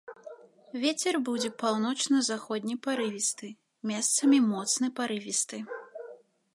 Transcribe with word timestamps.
Вецер 0.83 1.15
будзе 1.27 1.49
паўночна-заходні 1.65 2.75
парывісты, 2.87 3.47
месцамі 3.93 4.37
моцны 4.51 4.87
парывісты. 5.03 5.57